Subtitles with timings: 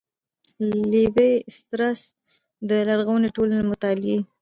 [0.89, 2.01] ''لېوي ستراس
[2.69, 4.17] د لرغونو ټولنو له مطالعې